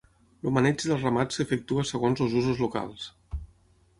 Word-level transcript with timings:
El 0.47 0.53
maneig 0.53 0.85
del 0.91 0.99
ramat 1.01 1.35
s'efectua 1.35 1.85
segons 1.89 2.25
els 2.27 2.35
usos 2.41 2.65
locals. 2.65 3.07